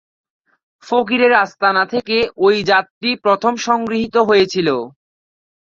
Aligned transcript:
ফকিরের 0.83 1.33
আস্তানা 1.43 1.83
থেকে 1.85 2.17
এই 2.45 2.57
জাতটি 2.63 3.09
প্রথম 3.25 3.53
সংগৃহীত 3.67 4.15
হয়েছিল। 4.29 4.67